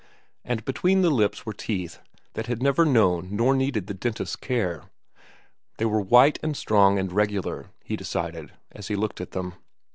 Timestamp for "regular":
7.13-7.69